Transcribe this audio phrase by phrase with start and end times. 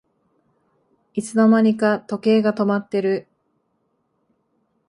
[1.13, 3.27] いつの間にか時計が止まってる